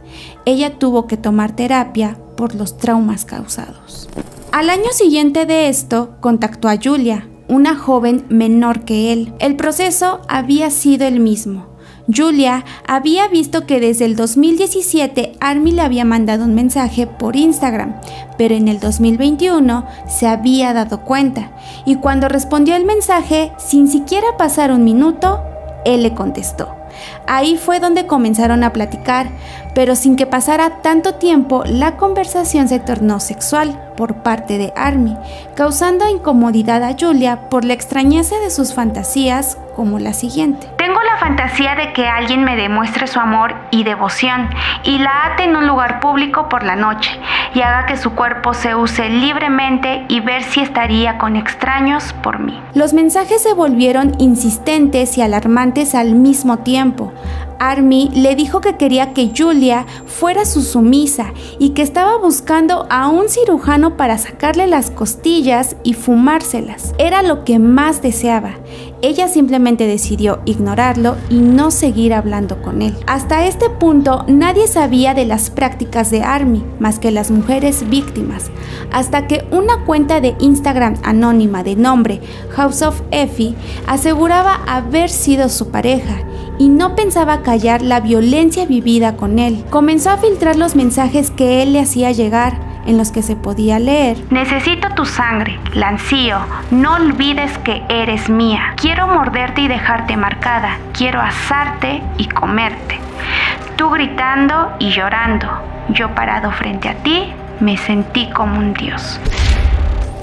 Ella 0.46 0.80
tuvo 0.80 1.06
que 1.06 1.18
tomar 1.18 1.56
terapia 1.56 2.18
por 2.38 2.56
los 2.56 2.78
traumas 2.78 3.26
causados. 3.26 4.08
Al 4.54 4.70
año 4.70 4.92
siguiente 4.94 5.46
de 5.46 5.68
esto, 5.68 6.16
contactó 6.22 6.70
a 6.70 6.78
Julia, 6.82 7.28
una 7.50 7.76
joven 7.76 8.26
menor 8.30 8.86
que 8.86 9.12
él. 9.12 9.34
El 9.40 9.58
proceso 9.58 10.22
había 10.30 10.70
sido 10.70 11.06
el 11.06 11.20
mismo. 11.20 11.73
Julia 12.14 12.66
había 12.86 13.28
visto 13.28 13.66
que 13.66 13.80
desde 13.80 14.06
el 14.06 14.16
2017 14.16 15.34
Army 15.40 15.72
le 15.72 15.82
había 15.82 16.04
mandado 16.06 16.44
un 16.44 16.54
mensaje 16.54 17.08
por 17.08 17.36
Instagram, 17.36 17.96
pero 18.38 18.56
en 18.56 18.68
el 18.68 18.80
2021 18.80 19.86
se 20.08 20.28
había 20.28 20.74
dado 20.74 21.02
cuenta 21.02 21.52
y 21.86 21.96
cuando 21.96 22.28
respondió 22.28 22.76
el 22.76 22.86
mensaje, 22.86 23.54
sin 23.58 23.88
siquiera 23.88 24.38
pasar 24.38 24.72
un 24.72 24.84
minuto, 24.84 25.42
él 25.86 26.04
le 26.04 26.14
contestó. 26.14 26.76
Ahí 27.26 27.58
fue 27.58 27.80
donde 27.80 28.06
comenzaron 28.06 28.64
a 28.64 28.74
platicar, 28.74 29.30
pero 29.74 29.96
sin 29.96 30.16
que 30.16 30.28
pasara 30.28 30.82
tanto 30.82 31.16
tiempo, 31.16 31.64
la 31.66 31.98
conversación 31.98 32.68
se 32.68 32.80
tornó 32.80 33.20
sexual 33.20 33.94
por 33.98 34.18
parte 34.24 34.58
de 34.58 34.74
Army, 34.76 35.18
causando 35.56 36.08
incomodidad 36.08 36.84
a 36.84 36.96
Julia 37.00 37.50
por 37.50 37.66
la 37.66 37.74
extrañeza 37.74 38.38
de 38.40 38.52
sus 38.52 38.74
fantasías 38.74 39.58
como 39.76 40.00
la 40.00 40.14
siguiente. 40.14 40.68
Fantasía 41.24 41.76
de 41.76 41.94
que 41.94 42.06
alguien 42.06 42.44
me 42.44 42.58
demuestre 42.58 43.08
su 43.08 43.18
amor 43.18 43.56
y 43.72 43.86
devoción 43.86 44.50
y 44.84 44.98
la 44.98 45.28
ate 45.28 45.46
en 45.46 45.56
un 45.56 45.66
lugar 45.68 46.02
público 46.02 46.50
por 46.50 46.66
la 46.66 46.76
noche 46.76 47.18
y 47.54 47.62
haga 47.62 47.86
que 47.86 47.96
su 47.96 48.12
cuerpo 48.12 48.54
se 48.54 48.76
use 48.76 49.08
libremente 49.08 50.04
y 50.10 50.20
ver 50.20 50.44
si 50.44 50.60
estaría 50.60 51.18
con 51.18 51.38
extraños 51.38 52.12
por 52.22 52.40
mí. 52.40 52.60
Los 52.74 52.94
mensajes 52.94 53.42
se 53.42 53.54
volvieron 53.54 54.16
insistentes 54.20 55.18
y 55.18 55.22
alarmantes 55.22 55.96
al 55.96 56.14
mismo 56.14 56.58
tiempo. 56.58 57.14
Army 57.64 58.10
le 58.14 58.36
dijo 58.36 58.60
que 58.60 58.76
quería 58.76 59.14
que 59.14 59.32
Julia 59.36 59.86
fuera 60.06 60.44
su 60.44 60.62
sumisa 60.62 61.34
y 61.60 61.70
que 61.70 61.82
estaba 61.82 62.18
buscando 62.18 62.86
a 62.90 63.08
un 63.08 63.30
cirujano 63.30 63.96
para 63.96 64.18
sacarle 64.18 64.68
las 64.68 64.92
costillas 64.92 65.78
y 65.84 65.94
fumárselas. 65.94 66.94
Era 66.98 67.24
lo 67.24 67.46
que 67.46 67.60
más 67.60 68.02
deseaba. 68.02 68.56
Ella 69.02 69.30
simplemente 69.30 69.88
decidió 69.88 70.42
ignorarlo 70.46 71.16
y 71.30 71.36
no 71.36 71.72
seguir 71.72 72.14
hablando 72.14 72.62
con 72.62 72.82
él. 72.82 72.96
Hasta 73.08 73.46
este 73.46 73.70
punto 73.70 74.26
nadie 74.28 74.68
sabía 74.68 75.14
de 75.14 75.26
las 75.26 75.50
prácticas 75.50 76.12
de 76.12 76.22
Army 76.22 76.64
más 76.80 77.00
que 77.00 77.12
las 77.12 77.32
mujeres 77.32 77.90
víctimas, 77.90 78.52
hasta 78.92 79.28
que 79.28 79.46
una 79.52 79.86
cuenta 79.86 80.20
de 80.20 80.36
Instagram 80.40 80.96
anónima 81.04 81.64
de 81.64 81.76
nombre 81.76 82.22
House 82.52 82.82
of 82.82 83.02
Effie 83.12 83.56
aseguraba 83.88 84.56
haber 84.68 85.10
sido 85.10 85.48
su 85.50 85.70
pareja 85.70 86.26
y 86.64 86.70
no 86.70 86.96
pensaba 86.96 87.42
callar 87.42 87.82
la 87.82 88.00
violencia 88.00 88.66
vivida 88.66 89.18
con 89.18 89.38
él. 89.38 89.66
Comenzó 89.70 90.12
a 90.12 90.18
filtrar 90.18 90.56
los 90.56 90.78
mensajes 90.78 91.30
que 91.30 91.62
él 91.62 91.74
le 91.74 91.82
hacía 91.82 92.14
llegar 92.14 92.54
en 92.86 92.98
los 92.98 93.12
que 93.12 93.22
se 93.22 93.36
podía 93.36 93.80
leer. 93.80 94.16
Necesito 94.30 94.88
tu 94.96 95.04
sangre, 95.04 95.60
Lancío. 95.74 96.38
No 96.72 96.94
olvides 96.94 97.58
que 97.66 97.84
eres 97.90 98.30
mía. 98.30 98.76
Quiero 98.78 99.08
morderte 99.08 99.60
y 99.60 99.68
dejarte 99.68 100.16
marcada. 100.16 100.78
Quiero 100.94 101.20
asarte 101.20 102.02
y 102.18 102.30
comerte. 102.30 102.98
Tú 103.76 103.90
gritando 103.90 104.72
y 104.80 104.90
llorando. 104.92 105.50
Yo 105.90 106.16
parado 106.16 106.50
frente 106.54 106.88
a 106.88 106.96
ti, 107.04 107.26
me 107.60 107.76
sentí 107.76 108.30
como 108.30 108.58
un 108.58 108.74
dios. 108.74 109.20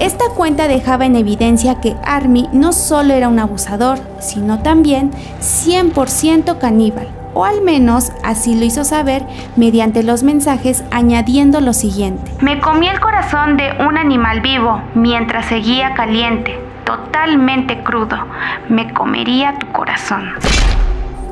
Esta 0.01 0.31
cuenta 0.35 0.67
dejaba 0.67 1.05
en 1.05 1.15
evidencia 1.15 1.79
que 1.79 1.95
Army 2.03 2.49
no 2.55 2.73
solo 2.73 3.13
era 3.13 3.29
un 3.29 3.39
abusador, 3.39 3.99
sino 4.19 4.61
también 4.61 5.11
100% 5.41 6.57
caníbal, 6.57 7.07
o 7.35 7.45
al 7.45 7.61
menos 7.61 8.11
así 8.25 8.59
lo 8.59 8.65
hizo 8.65 8.85
saber 8.85 9.27
mediante 9.57 10.03
los 10.03 10.23
mensajes 10.23 10.85
añadiendo 10.91 11.61
lo 11.61 11.75
siguiente. 11.75 12.33
Me 12.41 12.61
comí 12.61 12.89
el 12.89 12.99
corazón 12.99 13.59
de 13.59 13.73
un 13.87 13.99
animal 13.99 14.41
vivo 14.41 14.81
mientras 14.95 15.45
seguía 15.45 15.93
caliente, 15.93 16.59
totalmente 16.87 17.83
crudo. 17.83 18.17
Me 18.71 18.95
comería 18.95 19.59
tu 19.59 19.67
corazón. 19.71 20.33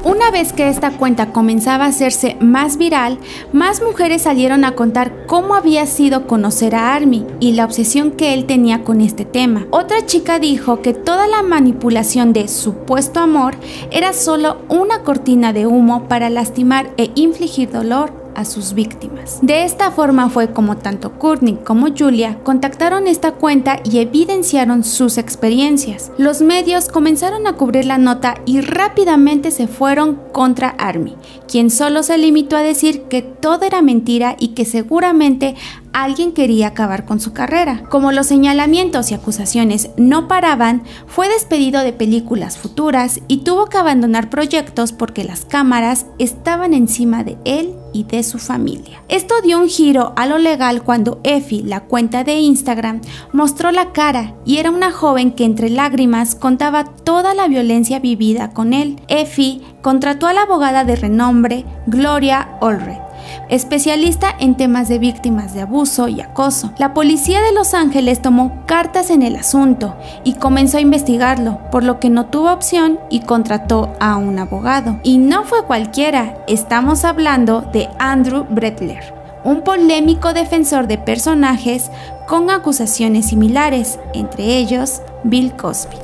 Una 0.04 0.30
vez 0.30 0.52
que 0.52 0.68
esta 0.68 0.92
cuenta 0.92 1.32
comenzaba 1.32 1.84
a 1.84 1.88
hacerse 1.88 2.36
más 2.40 2.76
viral, 2.76 3.18
más 3.52 3.82
mujeres 3.82 4.22
salieron 4.22 4.64
a 4.64 4.76
contar 4.76 5.26
cómo 5.26 5.54
había 5.54 5.86
sido 5.86 6.26
conocer 6.26 6.74
a 6.74 6.94
Army 6.94 7.26
y 7.40 7.52
la 7.52 7.64
obsesión 7.64 8.12
que 8.12 8.32
él 8.32 8.46
tenía 8.46 8.84
con 8.84 9.00
este 9.00 9.24
tema. 9.24 9.66
Otra 9.70 10.06
chica 10.06 10.38
dijo 10.38 10.82
que 10.82 10.94
toda 10.94 11.26
la 11.26 11.42
manipulación 11.42 12.32
de 12.32 12.46
supuesto 12.48 13.20
amor 13.20 13.54
era 13.90 14.12
solo 14.12 14.58
una 14.68 15.02
cortina 15.02 15.52
de 15.52 15.66
humo 15.66 16.08
para 16.08 16.30
lastimar 16.30 16.90
e 16.96 17.10
infligir 17.14 17.70
dolor 17.70 18.17
a 18.34 18.44
sus 18.44 18.74
víctimas. 18.74 19.38
De 19.42 19.64
esta 19.64 19.90
forma 19.90 20.30
fue 20.30 20.52
como 20.52 20.76
tanto 20.76 21.18
Courtney 21.18 21.58
como 21.64 21.88
Julia 21.96 22.38
contactaron 22.42 23.06
esta 23.06 23.32
cuenta 23.32 23.80
y 23.84 23.98
evidenciaron 23.98 24.84
sus 24.84 25.18
experiencias. 25.18 26.12
Los 26.18 26.40
medios 26.40 26.88
comenzaron 26.88 27.46
a 27.46 27.54
cubrir 27.54 27.86
la 27.86 27.98
nota 27.98 28.36
y 28.46 28.60
rápidamente 28.60 29.50
se 29.50 29.66
fueron 29.66 30.18
contra 30.32 30.68
Army, 30.68 31.16
quien 31.50 31.70
solo 31.70 32.02
se 32.02 32.18
limitó 32.18 32.56
a 32.56 32.62
decir 32.62 33.02
que 33.02 33.22
todo 33.22 33.64
era 33.64 33.82
mentira 33.82 34.36
y 34.38 34.48
que 34.48 34.64
seguramente 34.64 35.54
alguien 35.92 36.32
quería 36.32 36.68
acabar 36.68 37.04
con 37.04 37.20
su 37.20 37.32
carrera. 37.32 37.82
Como 37.90 38.12
los 38.12 38.26
señalamientos 38.26 39.10
y 39.10 39.14
acusaciones 39.14 39.90
no 39.96 40.28
paraban, 40.28 40.82
fue 41.06 41.28
despedido 41.28 41.82
de 41.82 41.92
películas 41.92 42.56
futuras 42.58 43.20
y 43.28 43.38
tuvo 43.38 43.66
que 43.66 43.78
abandonar 43.78 44.30
proyectos 44.30 44.92
porque 44.92 45.24
las 45.24 45.44
cámaras 45.44 46.06
estaban 46.18 46.74
encima 46.74 47.24
de 47.24 47.36
él 47.44 47.74
y 47.92 48.04
de 48.04 48.22
su 48.22 48.38
familia. 48.38 49.02
Esto 49.08 49.34
dio 49.42 49.58
un 49.58 49.68
giro 49.68 50.12
a 50.16 50.26
lo 50.26 50.38
legal 50.38 50.82
cuando 50.82 51.20
Effie, 51.24 51.62
la 51.62 51.84
cuenta 51.84 52.24
de 52.24 52.38
Instagram, 52.38 53.00
mostró 53.32 53.70
la 53.70 53.92
cara 53.92 54.34
y 54.44 54.58
era 54.58 54.70
una 54.70 54.92
joven 54.92 55.32
que 55.32 55.44
entre 55.44 55.70
lágrimas 55.70 56.34
contaba 56.34 56.84
toda 56.84 57.34
la 57.34 57.48
violencia 57.48 57.98
vivida 57.98 58.50
con 58.50 58.72
él. 58.72 59.00
Effie 59.08 59.60
contrató 59.82 60.26
a 60.26 60.32
la 60.32 60.42
abogada 60.42 60.84
de 60.84 60.96
renombre 60.96 61.64
Gloria 61.86 62.58
Allred 62.60 63.07
especialista 63.48 64.34
en 64.38 64.56
temas 64.56 64.88
de 64.88 64.98
víctimas 64.98 65.54
de 65.54 65.62
abuso 65.62 66.08
y 66.08 66.20
acoso. 66.20 66.72
La 66.78 66.94
policía 66.94 67.40
de 67.42 67.52
Los 67.52 67.74
Ángeles 67.74 68.20
tomó 68.20 68.66
cartas 68.66 69.10
en 69.10 69.22
el 69.22 69.36
asunto 69.36 69.96
y 70.24 70.34
comenzó 70.34 70.78
a 70.78 70.82
investigarlo, 70.82 71.60
por 71.70 71.84
lo 71.84 72.00
que 72.00 72.10
no 72.10 72.26
tuvo 72.26 72.52
opción 72.52 72.98
y 73.10 73.20
contrató 73.20 73.92
a 74.00 74.16
un 74.16 74.38
abogado. 74.38 74.98
Y 75.02 75.18
no 75.18 75.44
fue 75.44 75.64
cualquiera, 75.64 76.36
estamos 76.46 77.04
hablando 77.04 77.62
de 77.72 77.88
Andrew 77.98 78.46
Bretler, 78.48 79.14
un 79.44 79.62
polémico 79.62 80.32
defensor 80.32 80.86
de 80.86 80.98
personajes 80.98 81.90
con 82.26 82.50
acusaciones 82.50 83.26
similares, 83.26 83.98
entre 84.14 84.58
ellos 84.58 85.00
Bill 85.24 85.52
Cosby. 85.52 85.96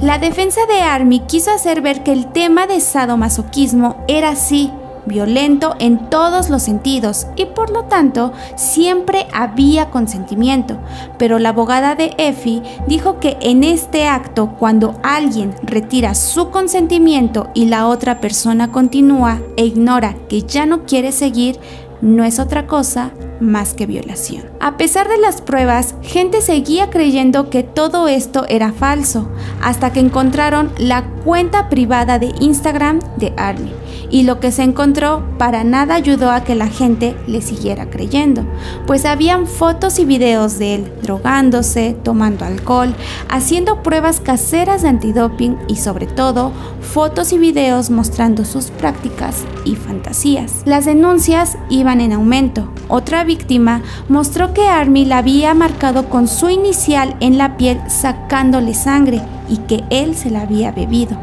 La 0.00 0.18
defensa 0.18 0.60
de 0.66 0.80
Army 0.80 1.20
quiso 1.20 1.52
hacer 1.52 1.80
ver 1.80 2.02
que 2.02 2.12
el 2.12 2.26
tema 2.26 2.66
de 2.66 2.80
sadomasoquismo 2.80 4.04
era 4.08 4.30
así 4.30 4.72
violento 5.06 5.74
en 5.78 6.10
todos 6.10 6.50
los 6.50 6.62
sentidos 6.62 7.26
y 7.36 7.46
por 7.46 7.70
lo 7.70 7.84
tanto 7.84 8.32
siempre 8.56 9.26
había 9.32 9.90
consentimiento. 9.90 10.78
Pero 11.18 11.38
la 11.38 11.50
abogada 11.50 11.94
de 11.94 12.14
Effie 12.18 12.62
dijo 12.86 13.18
que 13.18 13.36
en 13.40 13.64
este 13.64 14.06
acto, 14.06 14.54
cuando 14.58 14.98
alguien 15.02 15.54
retira 15.62 16.14
su 16.14 16.50
consentimiento 16.50 17.50
y 17.54 17.66
la 17.66 17.88
otra 17.88 18.20
persona 18.20 18.70
continúa 18.70 19.40
e 19.56 19.64
ignora 19.64 20.16
que 20.28 20.42
ya 20.42 20.66
no 20.66 20.84
quiere 20.84 21.12
seguir, 21.12 21.58
no 22.00 22.24
es 22.24 22.40
otra 22.40 22.66
cosa 22.66 23.12
más 23.40 23.74
que 23.74 23.86
violación. 23.86 24.44
A 24.60 24.76
pesar 24.76 25.08
de 25.08 25.18
las 25.18 25.40
pruebas, 25.40 25.94
gente 26.02 26.40
seguía 26.40 26.90
creyendo 26.90 27.48
que 27.48 27.62
todo 27.62 28.08
esto 28.08 28.44
era 28.48 28.72
falso, 28.72 29.28
hasta 29.62 29.92
que 29.92 30.00
encontraron 30.00 30.72
la 30.78 31.04
cuenta 31.24 31.68
privada 31.68 32.18
de 32.18 32.32
Instagram 32.40 33.00
de 33.16 33.32
Army 33.36 33.72
y 34.10 34.24
lo 34.24 34.40
que 34.40 34.52
se 34.52 34.62
encontró 34.62 35.24
para 35.38 35.64
nada 35.64 35.94
ayudó 35.94 36.30
a 36.30 36.44
que 36.44 36.54
la 36.54 36.68
gente 36.68 37.16
le 37.26 37.42
siguiera 37.42 37.90
creyendo, 37.90 38.44
pues 38.86 39.04
habían 39.04 39.46
fotos 39.46 39.98
y 39.98 40.04
videos 40.04 40.58
de 40.58 40.74
él 40.74 40.92
drogándose, 41.02 41.96
tomando 42.02 42.44
alcohol, 42.44 42.94
haciendo 43.28 43.82
pruebas 43.82 44.20
caseras 44.20 44.82
de 44.82 44.88
antidoping 44.88 45.58
y 45.68 45.76
sobre 45.76 46.06
todo 46.06 46.52
fotos 46.80 47.32
y 47.32 47.38
videos 47.38 47.90
mostrando 47.90 48.44
sus 48.44 48.70
prácticas 48.70 49.44
y 49.64 49.76
fantasías. 49.76 50.62
Las 50.64 50.84
denuncias 50.84 51.56
iban 51.70 52.00
en 52.00 52.12
aumento. 52.12 52.68
Otra 52.88 53.24
víctima 53.24 53.82
mostró 54.08 54.52
que 54.52 54.68
Army 54.68 55.04
la 55.04 55.18
había 55.18 55.54
marcado 55.54 56.08
con 56.08 56.28
su 56.28 56.50
inicial 56.50 57.16
en 57.20 57.38
la 57.38 57.56
piel 57.56 57.80
sacándole 57.88 58.74
sangre 58.74 59.22
y 59.52 59.58
que 59.58 59.84
él 59.90 60.16
se 60.16 60.30
la 60.30 60.40
había 60.40 60.72
bebido. 60.72 61.18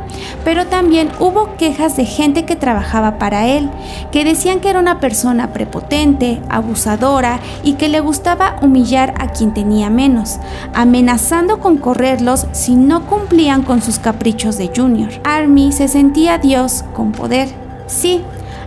Pero 0.45 0.67
también 0.67 1.09
hubo 1.19 1.55
quejas 1.57 1.98
de 1.98 2.05
gente 2.05 2.45
que 2.45 2.55
trabajaba 2.55 3.17
para 3.17 3.48
él, 3.48 3.71
que 4.12 4.24
decían 4.24 4.59
que 4.59 4.69
era 4.69 4.79
una 4.79 5.00
persona 5.00 5.51
prepotente, 5.51 6.39
abusadora 6.48 7.39
y 7.63 7.74
que 7.74 7.89
le 7.89 8.01
gustaba 8.01 8.57
humillar 8.62 9.15
a 9.17 9.29
quien 9.29 9.51
tenía 9.51 9.89
menos, 9.89 10.38
amenazando 10.75 11.59
con 11.59 11.77
correrlos 11.77 12.45
si 12.51 12.75
no 12.75 13.07
cumplían 13.07 13.63
con 13.63 13.81
sus 13.81 13.98
caprichos 13.98 14.59
de 14.59 14.69
Junior. 14.75 15.09
Army 15.24 15.71
se 15.71 15.88
sentía 15.88 16.38
Dios 16.38 16.86
con 16.93 17.12
poder, 17.12 17.50
sí, 17.88 18.21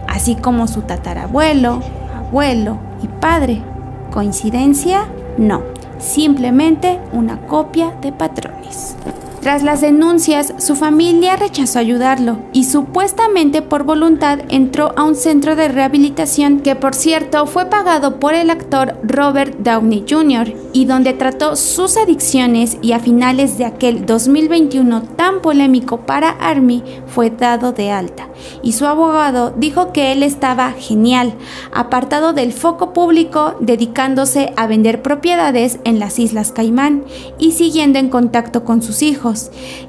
así 0.08 0.34
como 0.34 0.66
su 0.66 0.82
tatarabuelo, 0.82 1.80
abuelo 2.18 2.78
y 3.00 3.06
padre. 3.06 3.62
¿Coincidencia? 4.10 5.06
No, 5.38 5.62
simplemente 6.00 6.98
una 7.12 7.38
copia 7.46 7.92
de 8.02 8.10
patrones. 8.10 8.96
Tras 9.42 9.64
las 9.64 9.80
denuncias, 9.80 10.54
su 10.58 10.76
familia 10.76 11.34
rechazó 11.34 11.80
ayudarlo 11.80 12.38
y 12.52 12.62
supuestamente 12.62 13.60
por 13.60 13.82
voluntad 13.82 14.38
entró 14.50 14.92
a 14.96 15.02
un 15.02 15.16
centro 15.16 15.56
de 15.56 15.66
rehabilitación 15.66 16.60
que 16.60 16.76
por 16.76 16.94
cierto 16.94 17.46
fue 17.46 17.66
pagado 17.66 18.20
por 18.20 18.34
el 18.34 18.50
actor 18.50 18.96
Robert 19.02 19.58
Downey 19.58 20.04
Jr. 20.08 20.54
y 20.72 20.84
donde 20.84 21.12
trató 21.12 21.56
sus 21.56 21.96
adicciones 21.96 22.78
y 22.82 22.92
a 22.92 23.00
finales 23.00 23.58
de 23.58 23.64
aquel 23.64 24.06
2021 24.06 25.02
tan 25.16 25.40
polémico 25.42 26.02
para 26.02 26.30
Army 26.30 26.84
fue 27.08 27.30
dado 27.30 27.72
de 27.72 27.90
alta 27.90 28.28
y 28.62 28.72
su 28.72 28.86
abogado 28.86 29.52
dijo 29.56 29.92
que 29.92 30.12
él 30.12 30.22
estaba 30.22 30.72
genial, 30.72 31.34
apartado 31.72 32.32
del 32.32 32.52
foco 32.52 32.92
público, 32.92 33.56
dedicándose 33.60 34.52
a 34.56 34.66
vender 34.66 35.02
propiedades 35.02 35.78
en 35.84 35.98
las 35.98 36.18
Islas 36.18 36.52
Caimán 36.52 37.04
y 37.38 37.52
siguiendo 37.52 37.98
en 37.98 38.08
contacto 38.08 38.64
con 38.64 38.82
sus 38.82 39.02
hijos. 39.02 39.31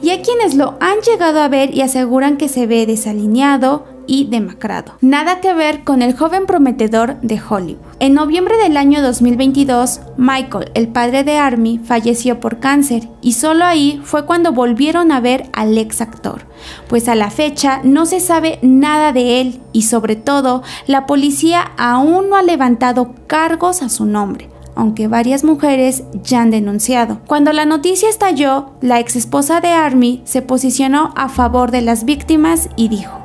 Y 0.02 0.10
hay 0.10 0.22
quienes 0.22 0.56
lo 0.56 0.76
han 0.80 1.00
llegado 1.02 1.40
a 1.40 1.48
ver 1.48 1.74
y 1.74 1.82
aseguran 1.82 2.38
que 2.38 2.50
se 2.50 2.68
ve 2.68 2.86
desalineado, 2.86 3.86
y 4.08 4.26
demacrado. 4.26 4.94
Nada 5.02 5.40
que 5.40 5.54
ver 5.54 5.84
con 5.84 6.02
el 6.02 6.16
joven 6.16 6.46
prometedor 6.46 7.20
de 7.22 7.42
Hollywood. 7.42 7.82
En 8.00 8.14
noviembre 8.14 8.58
del 8.58 8.78
año 8.78 9.02
2022, 9.02 10.02
Michael, 10.18 10.72
el 10.74 10.88
padre 10.90 11.24
de 11.24 11.38
Army, 11.38 11.80
falleció 11.84 12.40
por 12.40 12.60
cáncer 12.60 13.08
y 13.22 13.34
solo 13.34 13.66
ahí 13.66 14.02
fue 14.04 14.26
cuando 14.26 14.52
volvieron 14.52 15.12
a 15.12 15.20
ver 15.20 15.50
al 15.54 15.78
ex 15.78 16.02
actor, 16.02 16.46
pues 16.88 17.08
a 17.08 17.16
la 17.16 17.30
fecha 17.30 17.82
no 17.84 18.06
se 18.06 18.20
sabe 18.20 18.60
nada 18.62 19.14
de 19.14 19.42
él 19.42 19.62
y 19.72 19.84
sobre 19.84 20.16
todo 20.16 20.64
la 20.88 21.06
policía 21.06 21.72
aún 21.78 22.30
no 22.30 22.36
ha 22.36 22.44
levantado 22.44 23.14
cargos 23.28 23.82
a 23.82 23.90
su 23.90 24.06
nombre 24.06 24.50
aunque 24.76 25.08
varias 25.08 25.44
mujeres 25.44 26.04
ya 26.24 26.42
han 26.42 26.52
denunciado. 26.52 27.20
Cuando 27.28 27.52
la 27.54 27.66
noticia 27.66 28.10
estalló, 28.10 28.72
la 28.82 29.00
ex 29.00 29.16
esposa 29.16 29.62
de 29.62 29.70
Army 29.70 30.22
se 30.26 30.42
posicionó 30.42 31.14
a 31.16 31.30
favor 31.30 31.72
de 31.72 31.82
las 31.82 32.06
víctimas 32.06 32.70
y 32.76 32.90
dijo, 32.90 33.23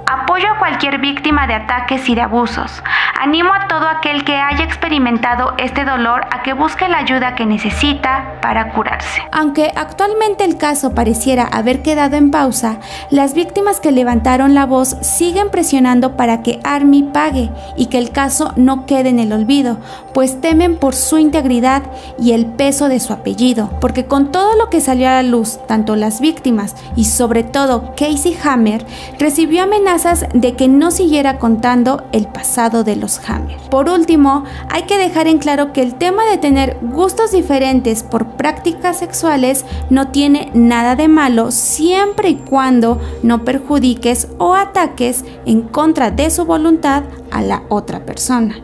cualquier 0.69 0.99
víctima 0.99 1.47
de 1.47 1.55
ataques 1.55 2.07
y 2.11 2.15
de 2.15 2.21
abusos. 2.21 2.83
Animo 3.19 3.55
a 3.55 3.69
todo 3.69 3.89
aquel 3.89 4.23
que 4.23 4.37
haya 4.37 4.65
experimentado 4.65 5.55
este 5.57 5.87
dolor 5.87 6.27
a 6.31 6.43
que 6.43 6.53
busque 6.53 6.87
la 6.89 6.99
ayuda 6.99 7.35
que 7.35 7.47
necesita 7.47 8.39
para 8.43 8.73
curarse. 8.73 9.23
Aunque 9.33 9.73
actualmente 9.75 10.45
el 10.45 10.59
caso 10.59 10.95
pareciera 10.95 11.45
haber 11.45 11.81
quedado 11.81 12.17
en 12.17 12.31
pausa, 12.31 12.81
las 13.09 13.33
víctimas 13.33 13.81
que 13.81 13.93
levantaron 13.93 14.55
la 14.55 14.67
voz 14.67 14.99
siguen 15.01 15.49
presionando 15.51 16.17
para 16.17 16.43
que 16.43 16.61
Army 16.65 17.03
pague 17.03 17.49
y 17.79 17.87
que 17.87 17.97
el 17.97 18.11
caso 18.11 18.53
no 18.57 18.85
quede 18.85 19.09
en 19.09 19.21
el 19.21 19.33
olvido, 19.33 19.79
pues 20.13 20.39
temen 20.43 20.77
por 20.77 20.95
su 20.95 21.17
integridad 21.17 21.83
y 22.19 22.33
el 22.33 22.45
peso 22.45 22.91
de 22.91 23.01
su 23.01 23.15
apellido, 23.15 23.71
porque 23.81 24.05
con 24.05 24.31
todo 24.33 24.55
lo 24.57 24.69
que 24.69 24.83
salió 24.83 25.09
a 25.09 25.13
la 25.13 25.23
luz, 25.23 25.61
tanto 25.67 25.97
las 25.97 26.21
víctimas 26.21 26.77
y 26.95 27.07
sobre 27.07 27.43
todo 27.43 27.95
Casey 27.97 28.37
Hammer 28.45 28.85
recibió 29.19 29.63
amenazas 29.63 30.27
de 30.35 30.58
que 30.59 30.69
no 30.69 30.91
siguiera 30.91 31.39
contando 31.39 32.05
el 32.13 32.27
pasado 32.27 32.85
de 32.85 32.97
los 32.97 33.19
Hammer. 33.27 33.57
Por 33.71 33.89
último, 33.89 34.45
hay 34.69 34.83
que 34.83 34.99
dejar 34.99 35.29
en 35.29 35.39
claro 35.39 35.73
que 35.73 35.81
el 35.81 35.95
tema 35.95 36.27
de 36.27 36.37
tener 36.37 36.77
gustos 36.83 37.33
diferentes 37.33 38.03
por 38.03 38.33
prácticas 38.33 38.99
sexuales 38.99 39.65
no 39.89 40.09
tiene 40.09 40.51
nada 40.53 40.97
de 40.97 41.09
malo 41.09 41.53
siempre 41.53 42.29
y 42.31 42.35
cuando 42.35 43.01
no 43.23 43.45
perjudiques 43.45 44.29
o 44.39 44.55
ataques 44.55 45.25
en 45.47 45.63
contra 45.63 46.11
de 46.11 46.29
su 46.29 46.45
voluntad 46.45 47.05
a 47.31 47.41
la 47.41 47.63
otra 47.69 48.05
persona. 48.05 48.57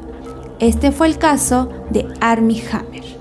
Este 0.59 0.93
fue 0.93 1.07
el 1.07 1.19
caso 1.19 1.69
de 1.91 2.07
Armie 2.21 2.63
Hammer. 2.71 3.14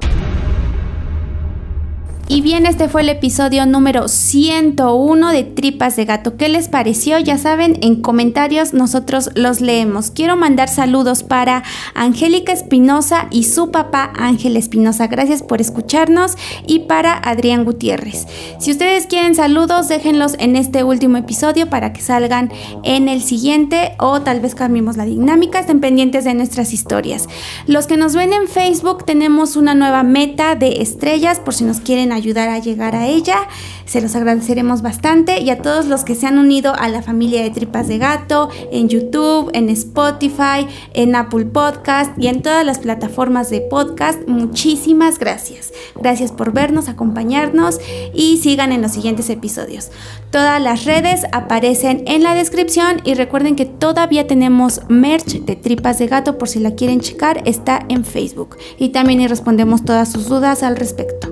Y 2.30 2.40
bien, 2.40 2.66
este 2.66 2.88
fue 2.88 3.02
el 3.02 3.10
episodio 3.10 3.66
número 3.66 4.08
101 4.08 5.32
de 5.32 5.44
Tripas 5.44 5.98
de 5.98 6.06
Gato. 6.06 6.38
¿Qué 6.38 6.48
les 6.48 6.70
pareció? 6.70 7.20
Ya 7.20 7.38
saben, 7.38 7.78
en 7.82 8.02
comentarios 8.02 8.74
nosotros 8.74 9.30
los 9.36 9.60
leemos. 9.60 10.10
Quiero 10.10 10.38
mandar 10.38 10.70
saludos 10.70 11.22
para 11.22 11.64
Angélica 11.94 12.54
Espinosa 12.54 13.28
y 13.30 13.44
su 13.44 13.72
papá 13.72 14.14
Ángel 14.16 14.56
Espinosa. 14.56 15.08
Gracias 15.08 15.44
por 15.44 15.60
escucharnos. 15.60 16.38
Y 16.66 16.80
para 16.80 17.14
Adrián 17.14 17.66
Gutiérrez. 17.66 18.26
Si 18.58 18.72
ustedes 18.72 19.06
quieren 19.06 19.36
saludos, 19.36 19.90
déjenlos 19.90 20.36
en 20.40 20.56
este 20.56 20.86
último 20.86 21.18
episodio 21.18 21.70
para 21.70 21.92
que 21.92 22.02
salgan 22.02 22.52
en 22.84 23.10
el 23.10 23.22
siguiente 23.22 23.96
o 24.00 24.22
tal 24.22 24.40
vez 24.40 24.56
cambiemos 24.56 24.96
la 24.96 25.06
dinámica. 25.06 25.60
Estén 25.60 25.82
pendientes 25.82 26.24
de 26.24 26.34
nuestras 26.34 26.72
historias. 26.72 27.28
Los 27.68 27.86
que 27.86 27.98
nos 27.98 28.16
ven 28.16 28.32
en 28.32 28.48
Facebook 28.48 29.06
tenemos 29.06 29.58
una 29.58 29.76
nueva 29.76 30.04
meta 30.04 30.56
de 30.56 30.82
estrellas 30.82 31.40
por 31.40 31.54
si 31.54 31.66
nos 31.66 31.82
quieren 31.82 32.13
ayudar 32.14 32.50
a 32.50 32.60
llegar 32.60 32.96
a 32.96 33.08
ella. 33.08 33.48
Se 33.86 34.02
los 34.02 34.16
agradeceremos 34.16 34.82
bastante 34.82 35.42
y 35.42 35.50
a 35.50 35.62
todos 35.62 35.86
los 35.86 36.04
que 36.04 36.16
se 36.16 36.28
han 36.28 36.38
unido 36.38 36.74
a 36.78 36.90
la 36.90 37.02
familia 37.02 37.44
de 37.44 37.50
Tripas 37.50 37.88
de 37.88 37.98
Gato 37.98 38.50
en 38.72 38.90
YouTube, 38.90 39.50
en 39.54 39.70
Spotify, 39.70 40.68
en 40.94 41.16
Apple 41.16 41.46
Podcast 41.46 42.12
y 42.18 42.28
en 42.28 42.42
todas 42.42 42.66
las 42.66 42.80
plataformas 42.80 43.50
de 43.50 43.62
podcast. 43.62 44.28
Muchísimas 44.28 45.20
gracias. 45.20 45.72
Gracias 45.96 46.32
por 46.32 46.54
vernos, 46.54 46.90
acompañarnos 46.90 47.80
y 48.14 48.38
sigan 48.38 48.72
en 48.72 48.82
los 48.82 48.92
siguientes 48.92 49.30
episodios. 49.30 49.92
Todas 50.32 50.62
las 50.62 50.86
redes 50.86 51.26
aparecen 51.32 52.04
en 52.08 52.24
la 52.24 52.34
descripción 52.34 53.02
y 53.04 53.14
recuerden 53.14 53.56
que 53.56 53.66
todavía 53.66 54.28
tenemos 54.28 54.82
merch 54.90 55.46
de 55.46 55.56
Tripas 55.56 56.00
de 56.00 56.08
Gato 56.08 56.38
por 56.38 56.50
si 56.50 56.60
la 56.60 56.72
quieren 56.76 57.02
checar, 57.02 57.42
está 57.46 57.86
en 57.90 58.04
Facebook 58.04 58.58
y 58.78 58.90
también 58.90 59.28
respondemos 59.30 59.86
todas 59.86 60.12
sus 60.12 60.28
dudas 60.28 60.64
al 60.64 60.76
respecto. 60.76 61.32